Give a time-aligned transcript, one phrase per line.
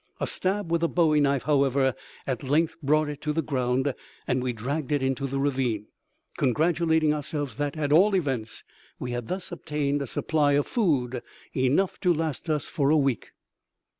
[0.19, 1.93] A stab with a bowie knife, however,
[2.25, 3.93] at length brought it to the ground,
[4.25, 5.89] and we dragged it into the ravine,
[6.39, 8.63] congratulating ourselves that, at all events,
[8.97, 11.21] we had thus obtained a supply of food
[11.55, 13.29] enough to last us for a week.